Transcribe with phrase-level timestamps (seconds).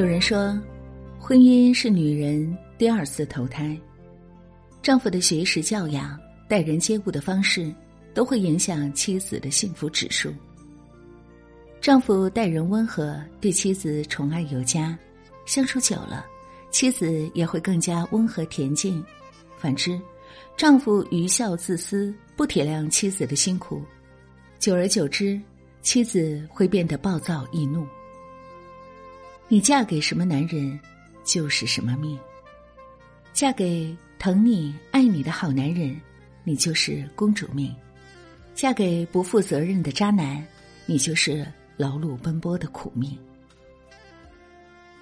[0.00, 0.58] 有人说，
[1.18, 3.78] 婚姻是女人第二次投胎，
[4.80, 7.70] 丈夫的学识教养、待人接物的方式，
[8.14, 10.32] 都会影响妻子的幸福指数。
[11.82, 14.98] 丈夫待人温和，对妻子宠爱有加，
[15.44, 16.24] 相处久了，
[16.70, 19.04] 妻子也会更加温和恬静。
[19.58, 20.00] 反之，
[20.56, 23.82] 丈夫愚孝自私，不体谅妻子的辛苦，
[24.58, 25.38] 久而久之，
[25.82, 27.86] 妻子会变得暴躁易怒。
[29.52, 30.78] 你嫁给什么男人，
[31.24, 32.16] 就是什么命。
[33.32, 36.00] 嫁给疼你、爱你的好男人，
[36.44, 37.74] 你就是公主命；
[38.54, 40.46] 嫁给不负责任的渣男，
[40.86, 41.44] 你就是
[41.76, 43.18] 劳碌奔波的苦命。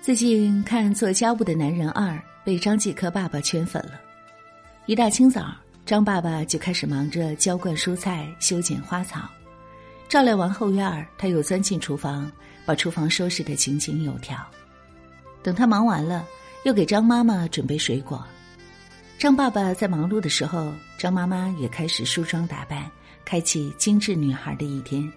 [0.00, 2.08] 最近看《做家务的男人二》，
[2.42, 3.92] 被张继科爸爸圈粉了。
[4.86, 5.54] 一大清早，
[5.86, 9.30] 张爸爸就开始忙着浇灌蔬菜、修剪花草。
[10.08, 12.28] 照料完后院，他又钻进厨房。
[12.64, 14.38] 把厨房收拾得井井有条，
[15.42, 16.26] 等他忙完了，
[16.64, 18.24] 又给张妈妈准备水果。
[19.18, 22.90] 张爸爸在忙碌的时候，张妈妈也开始梳妆打扮，
[23.24, 25.10] 开启精致女孩的一天。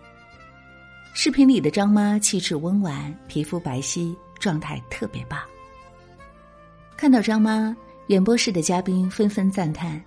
[1.13, 5.39] 视频里的张妈气质温婉，皮肤白皙，状态特别棒。
[6.97, 7.75] 看到张妈，
[8.07, 10.01] 演播室的嘉宾纷纷赞叹：“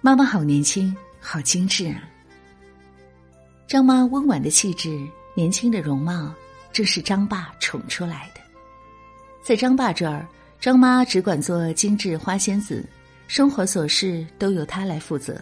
[0.00, 2.02] 妈妈好年轻，好精致啊！”
[3.68, 6.34] 张妈温婉的气质，年轻的容貌。
[6.74, 8.40] 这是张爸宠出来的，
[9.44, 10.26] 在张爸这儿，
[10.60, 12.84] 张妈只管做精致花仙子，
[13.28, 15.40] 生活琐事都由她来负责。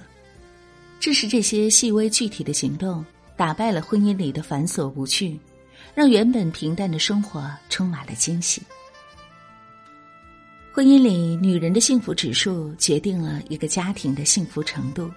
[1.01, 3.03] 正是这些细微具体的行动，
[3.35, 5.41] 打败了婚姻里的繁琐无趣，
[5.95, 8.61] 让原本平淡的生活充满了惊喜。
[10.71, 15.11] 婚姻里，女人的幸福指数决定了一个家庭的幸福程度。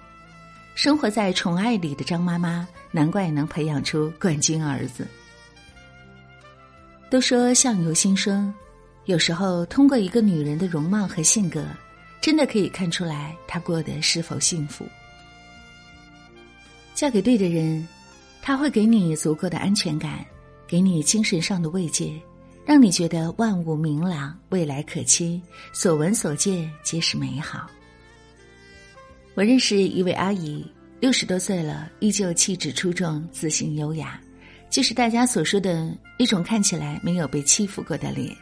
[0.74, 5.06] 生活在宠爱里的张妈妈，难怪能培养出冠军儿子。
[7.08, 8.52] 都说相由心生，
[9.04, 11.64] 有时候通过一个女人的容貌和性格，
[12.20, 14.84] 真的可以看出来她过得是否幸福。
[16.94, 17.86] 嫁给对的人，
[18.42, 20.24] 他会给你足够的安全感，
[20.66, 22.20] 给你精神上的慰藉，
[22.64, 25.40] 让你觉得万物明朗，未来可期，
[25.72, 27.70] 所闻所见皆是美好。
[29.34, 30.66] 我认识一位阿姨，
[30.98, 34.20] 六十多岁了，依旧气质出众，自信优雅。
[34.68, 38.36] 就是大家所说的一种看起来没有被欺负过的脸。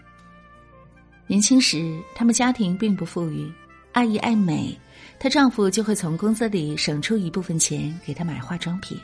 [1.27, 3.51] 年轻时，他们家庭并不富裕，
[3.93, 4.79] 阿姨爱美，
[5.19, 8.99] 她丈夫就会从工资里省出一部分钱给她买化妆品。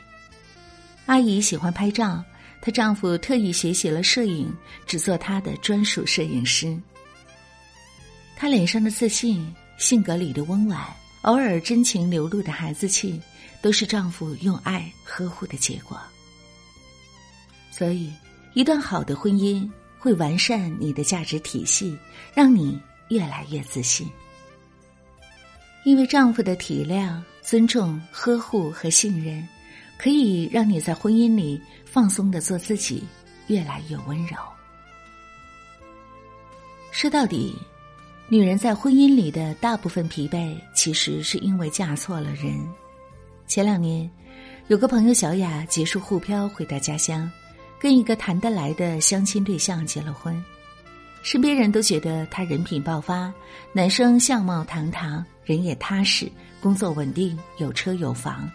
[1.06, 2.22] 阿姨喜欢拍照，
[2.60, 4.53] 她丈夫特意学习了摄影，
[4.86, 6.76] 只做她的专属摄影师。
[8.36, 10.78] 她脸上的自信，性格里的温婉，
[11.22, 13.20] 偶尔真情流露的孩子气，
[13.62, 15.98] 都是丈夫用爱呵护的结果。
[17.70, 18.12] 所以，
[18.54, 21.97] 一段好的婚姻会完善你的价值体系，
[22.34, 24.08] 让你越来越自信。
[25.84, 29.47] 因为丈夫的体谅、尊重、呵护和信任，
[29.97, 33.04] 可以让你在婚姻里放松的做自己，
[33.47, 34.36] 越来越温柔。
[36.92, 37.56] 说到底，
[38.28, 42.60] 女人在婚姻里的大部分疲惫，其实是因为嫁错了人。
[43.47, 44.10] 前两年，
[44.69, 47.30] 有个朋友小雅结束沪漂回到家乡。
[47.80, 50.44] 跟一个谈得来的相亲对象结了婚，
[51.22, 53.32] 身边人都觉得他人品爆发，
[53.72, 56.30] 男生相貌堂堂，人也踏实，
[56.60, 58.48] 工作稳定，有车有房。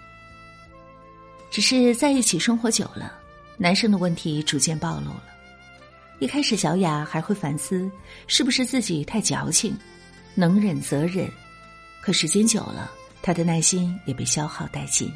[1.50, 3.14] 只是在一起生活久了，
[3.58, 5.24] 男生的问题逐渐暴露了。
[6.20, 7.90] 一开始，小雅还会反思
[8.28, 9.76] 是不是自己太矫情，
[10.36, 11.28] 能忍则忍，
[12.00, 12.92] 可时间久了，
[13.24, 15.12] 她的耐心也被消耗殆尽。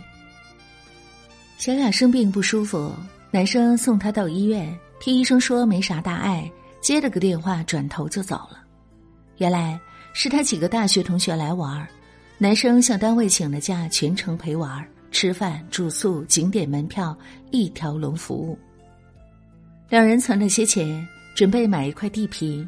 [1.59, 2.91] 小雅生病不舒服。
[3.31, 6.51] 男生送她到医院，听医生说没啥大碍，
[6.81, 8.59] 接了个电话，转头就走了。
[9.37, 9.79] 原来
[10.13, 11.87] 是他几个大学同学来玩
[12.37, 17.15] 男生向单位请了假，全程陪玩吃饭、住宿、景点门票，
[17.51, 18.57] 一条龙服务。
[19.89, 22.67] 两人存了些钱，准备买一块地皮。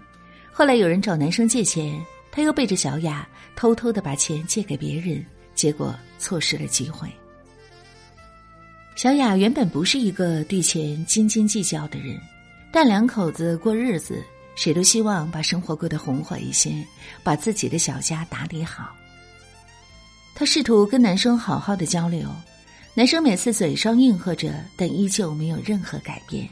[0.51, 1.99] 后来有人找男生借钱，
[2.31, 5.25] 他又背着小雅偷偷的把钱借给别人，
[5.55, 7.09] 结果错失了机会。
[9.01, 12.21] 小雅原本不是一个对钱斤斤计较的人，
[12.71, 16.71] 但两口子过日子，谁都希望把生活过得红火一些，
[17.23, 18.95] 把自己的小家打理好。
[20.35, 22.29] 她试图跟男生好好的交流，
[22.93, 26.47] 男生每次嘴上应和着，但依旧没有任何改变。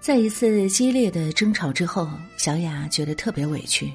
[0.00, 2.08] 在一次激烈的争吵之后，
[2.38, 3.92] 小雅觉得特别委屈，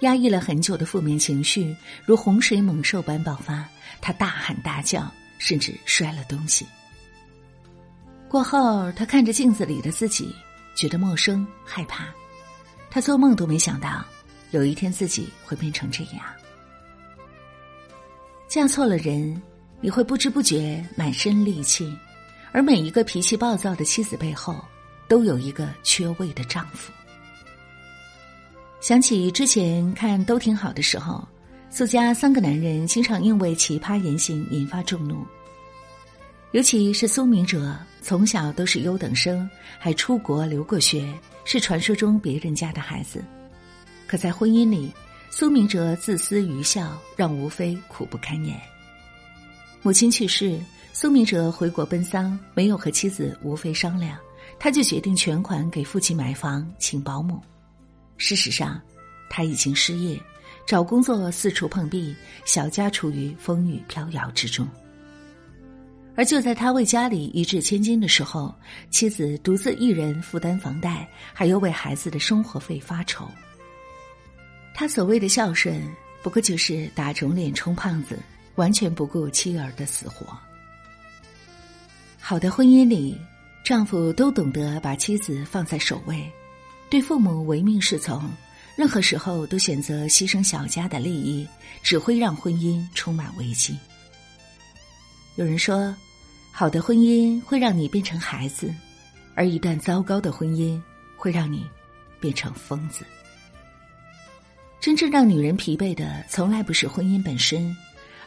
[0.00, 1.72] 压抑了很久的负面情绪
[2.04, 3.64] 如洪水猛兽般爆发，
[4.00, 5.08] 她大喊大叫。
[5.38, 6.66] 甚至摔了东西。
[8.28, 10.34] 过后，他看着镜子里的自己，
[10.74, 12.06] 觉得陌生、害怕。
[12.90, 14.04] 他做梦都没想到，
[14.50, 16.24] 有一天自己会变成这样。
[18.48, 19.40] 嫁错了人，
[19.80, 21.96] 你会不知不觉满身戾气，
[22.52, 24.64] 而每一个脾气暴躁的妻子背后，
[25.08, 26.92] 都有一个缺位的丈夫。
[28.80, 31.26] 想起之前看都挺好的时候，
[31.76, 35.26] 苏家三个男人经常因为奇葩言行引发众怒。
[36.52, 41.12] 尤其是苏明哲，从小都是优等生，还出国留过学，
[41.44, 43.24] 是传说中别人家的孩子。
[44.06, 44.92] 可在婚姻里，
[45.30, 48.56] 苏明哲自私愚孝，让吴非苦不堪言。
[49.82, 50.56] 母亲去世，
[50.92, 54.16] 苏明哲回国奔丧，没有和妻子吴非商量，
[54.60, 57.42] 他就决定全款给父亲买房，请保姆。
[58.16, 58.80] 事实上，
[59.28, 60.16] 他已经失业，
[60.66, 62.14] 找工作四处碰壁，
[62.44, 64.66] 小家处于风雨飘摇之中。
[66.16, 68.54] 而就在他为家里一掷千金的时候，
[68.88, 73.28] 妻子独自一人负担房贷，还有为孩子的生活费发愁。
[74.74, 75.80] 他所谓的孝顺，
[76.22, 78.18] 不过就是打肿脸充胖子，
[78.54, 80.26] 完全不顾妻儿的死活。
[82.20, 83.20] 好的婚姻里，
[83.64, 86.30] 丈夫都懂得把妻子放在首位，
[86.88, 88.30] 对父母唯命是从，
[88.76, 91.46] 任何时候都选择牺牲小家的利益，
[91.82, 93.78] 只会让婚姻充满危机。
[95.36, 95.94] 有人说，
[96.52, 98.74] 好的婚姻会让你变成孩子，
[99.34, 100.80] 而一段糟糕的婚姻
[101.16, 101.64] 会让你
[102.20, 103.04] 变成疯子。
[104.80, 107.74] 真正让女人疲惫的，从来不是婚姻本身，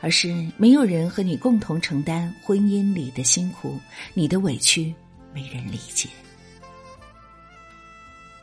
[0.02, 3.80] 而是没有人和你共同承担婚姻里的辛苦，
[4.14, 4.94] 你的委屈
[5.34, 6.10] 没人理解。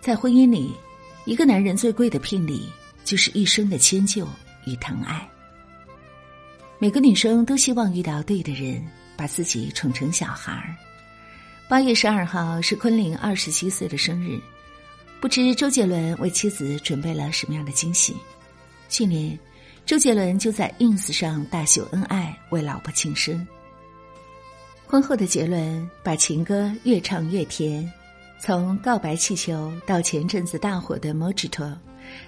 [0.01, 0.71] 在婚姻里，
[1.27, 2.69] 一个男人最贵的聘礼
[3.05, 4.29] 就是一生的迁就
[4.67, 5.27] 与疼爱。
[6.79, 8.85] 每个女生都希望遇到对的人，
[9.17, 10.77] 把自己宠成小孩儿。
[11.67, 14.39] 八月十二号是昆凌二十七岁的生日，
[15.19, 18.15] 不知周杰伦为妻子准备了什么样的惊喜？
[18.91, 19.39] 去年，
[19.87, 23.47] 周杰伦就在 ins 上大秀恩爱，为老婆庆生。
[24.87, 27.91] 婚后的杰伦把情歌越唱越甜，
[28.47, 31.75] 从告白气球到前阵子大火的 Mojito，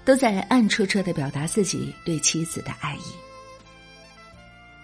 [0.03, 3.01] 都在暗戳戳的表达自己对妻子的爱意。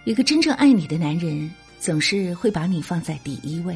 [0.04, 3.76] 一个真正爱你的男人，总是会把你放在第一位。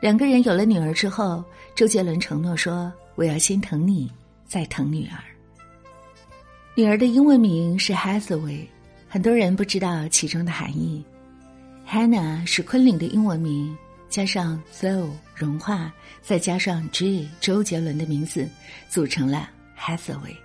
[0.00, 1.44] 两个人有了女儿之后，
[1.76, 4.10] 周杰伦承诺说：“我要先疼你，
[4.44, 5.22] 再疼女儿。”
[6.74, 8.66] 女儿的英文名是 Hathaway，
[9.08, 11.04] 很多人不知道其中的含义。
[11.88, 13.78] Hannah 是昆凌的英文名，
[14.12, 18.48] 加上 Zoe 融化，再加上 J 周杰伦的名字，
[18.88, 20.36] 组成了 Hathaway。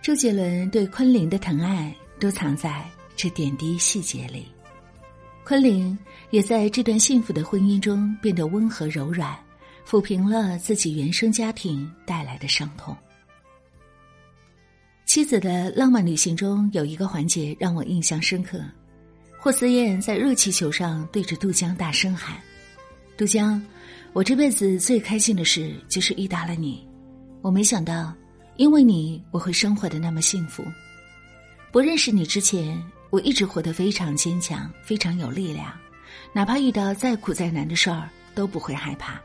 [0.00, 2.82] 周杰伦对昆凌的疼爱都藏在。
[3.16, 4.46] 这点滴细节里，
[5.44, 5.98] 昆凌
[6.30, 9.36] 也在这段幸福的婚姻中变得温和柔软，
[9.86, 12.96] 抚平了自己原生家庭带来的伤痛。
[15.04, 18.64] 妻子的浪漫旅行中有一个环节让我印象深刻，
[19.42, 22.36] 霍思燕在热气球上对着杜江大声喊
[23.16, 23.60] ：“杜江，
[24.12, 26.86] 我这辈子最开心的事就是遇到了你，
[27.40, 28.12] 我没想到，
[28.56, 30.62] 因为你我会生活的那么幸福。
[31.72, 35.76] 不认识你之前。”我一直活得非常坚强，非常有力量，
[36.32, 39.20] 哪怕遇到再苦再难的事儿都不会害怕。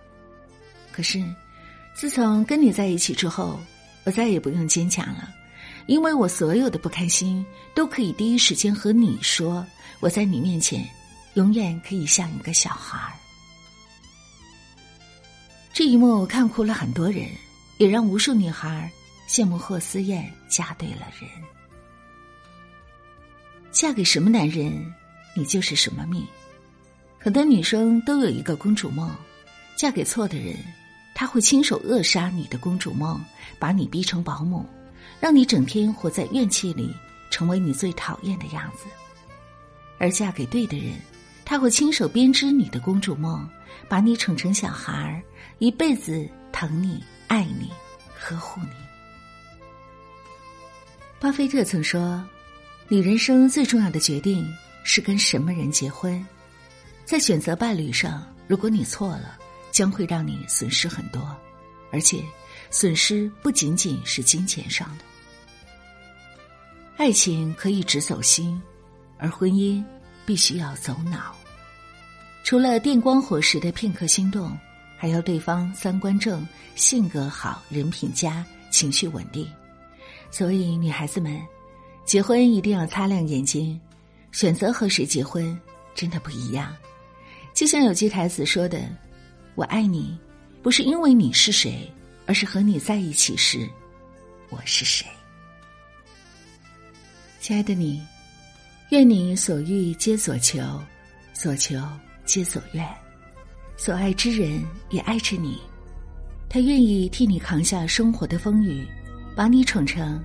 [0.91, 1.23] 可是，
[1.93, 3.59] 自从跟你在一起之后，
[4.03, 5.29] 我再也不用坚强了，
[5.87, 9.65] 因为我所有的不开心都可以第一时间和你说。
[10.01, 10.87] 我在你面前，
[11.35, 13.13] 永远可以像一个小孩儿。
[15.73, 17.27] 这一幕看哭了很多人，
[17.77, 18.91] 也让无数女孩
[19.27, 21.29] 羡慕霍思燕嫁对了人。
[23.71, 24.93] 嫁给什么男人，
[25.35, 26.25] 你就是什么命。
[27.17, 29.09] 很多女生都有一个公主梦，
[29.75, 30.55] 嫁给错的人，
[31.15, 33.19] 他会亲手扼杀你的公主梦，
[33.57, 34.65] 把你逼成保姆，
[35.19, 36.95] 让你整天活在怨气里，
[37.29, 38.85] 成为你最讨厌的样子。
[39.97, 40.93] 而嫁给对的人，
[41.43, 43.47] 他会亲手编织你的公主梦，
[43.87, 45.21] 把你宠成小孩儿，
[45.59, 47.71] 一辈子疼你、爱你、
[48.19, 48.69] 呵护你。
[51.19, 52.23] 巴菲特曾说。
[52.87, 54.47] 你人生最重要的决定
[54.83, 56.23] 是跟什么人结婚，
[57.03, 59.39] 在选择伴侣上，如果你错了，
[59.71, 61.35] 将会让你损失很多，
[61.91, 62.23] 而且
[62.77, 65.05] 损失不仅仅是金钱上的。
[66.97, 68.61] 爱情可以只走心，
[69.17, 69.81] 而婚姻
[70.25, 71.33] 必须要走脑。
[72.43, 74.51] 除了电光火石的片刻心动，
[74.97, 79.49] 还要对方三观正、性格好、人品佳、情绪稳定。
[80.29, 81.41] 所以，女孩子们。
[82.03, 83.79] 结婚一定要擦亮眼睛，
[84.33, 85.57] 选择和谁结婚
[85.95, 86.75] 真的不一样。
[87.53, 88.79] 就像有句台词说的
[89.55, 90.15] ：“我爱你，
[90.61, 91.89] 不是因为你是谁，
[92.25, 93.69] 而是和你在一起时，
[94.49, 95.05] 我是谁。
[97.39, 98.01] 亲爱的你，
[98.89, 100.61] 愿你所欲皆所求，
[101.33, 101.79] 所求
[102.25, 102.87] 皆所愿，
[103.77, 105.61] 所爱之人也爱着你，
[106.49, 108.87] 他愿意替你扛下生活的风雨，
[109.35, 110.19] 把你宠成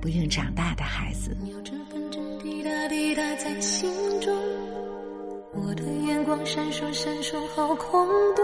[0.00, 1.36] 不用长大的孩子。
[5.54, 8.42] 我的眼光闪烁闪烁，好空洞，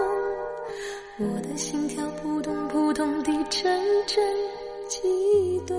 [1.21, 3.65] 我的心跳扑通扑通地阵
[4.07, 4.25] 阵
[4.89, 5.77] 悸动。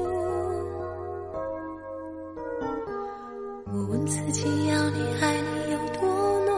[3.71, 6.01] 我问自己，要你爱你有多
[6.45, 6.51] 浓？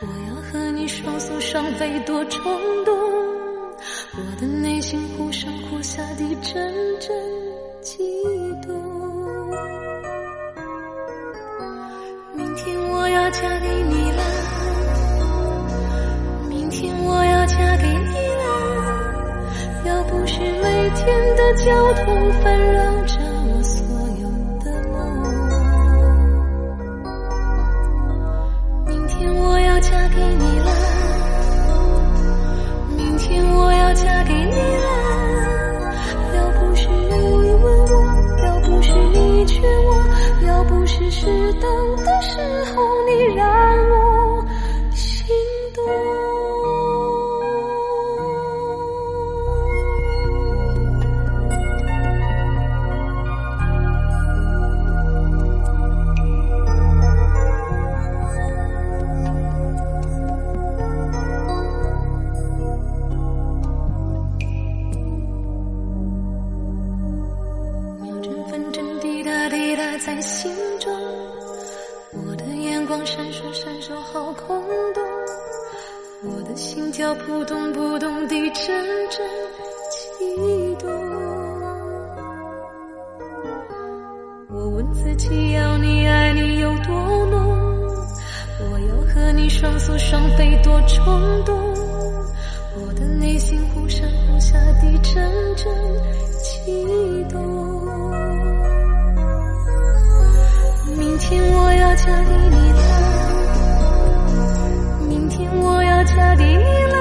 [0.00, 2.42] 我要和你双宿双飞多冲
[2.84, 2.92] 动？
[4.14, 7.16] 我的内心忽上忽下的阵阵
[7.80, 8.02] 悸
[21.04, 22.81] 天的交通纷扰
[76.24, 78.66] 我的心跳扑通扑通地阵
[79.10, 79.26] 阵
[79.90, 80.88] 悸动。
[84.48, 86.94] 我问自己，要你爱你有多
[87.26, 87.58] 浓？
[88.60, 91.04] 我要和你双宿双飞多冲
[91.44, 91.58] 动？
[92.76, 95.14] 我的内心忽上忽下地阵
[95.56, 95.66] 阵
[96.40, 97.42] 悸动。
[100.96, 102.71] 明天我要嫁给你
[106.16, 106.96] 嫁给你了。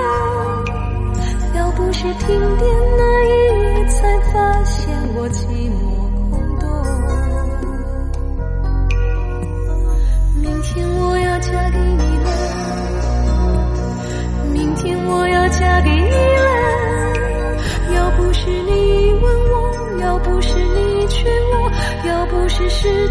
[1.56, 3.30] 要不是停电那一
[3.74, 5.80] 夜，才发现我寂寞
[6.30, 6.66] 空洞。
[10.42, 12.30] 明天我要嫁给你了，
[14.54, 15.96] 明天我要嫁给你
[16.38, 16.50] 了。
[17.96, 19.54] 要不是你问我，
[20.02, 21.70] 要不是你劝我，
[22.08, 23.08] 要不是适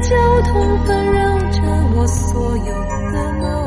[0.00, 1.60] 交通纷扰着
[1.96, 2.72] 我所有
[3.12, 3.66] 的梦。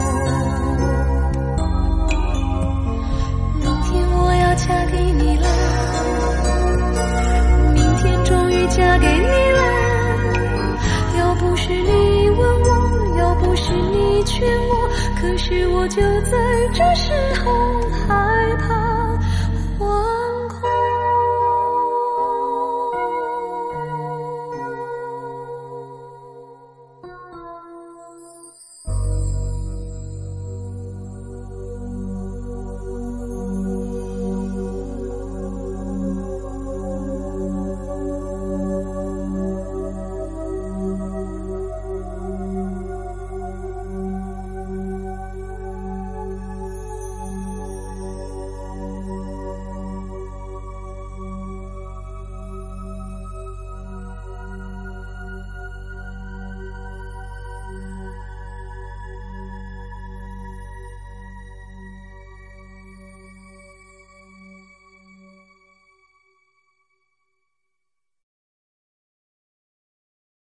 [3.60, 5.48] 明天我要嫁给你了，
[7.74, 9.62] 明天终于嫁给你了。
[11.20, 16.38] 要不是你问我，要不是你劝我，可是我就在
[16.74, 17.12] 这时
[17.44, 17.81] 候。